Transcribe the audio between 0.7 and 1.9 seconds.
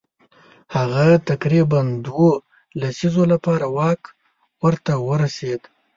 هغه تقریبا